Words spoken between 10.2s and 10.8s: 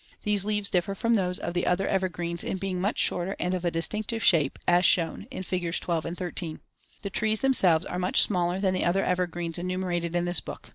this book.